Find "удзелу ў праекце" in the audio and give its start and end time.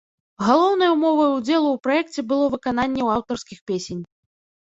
1.33-2.19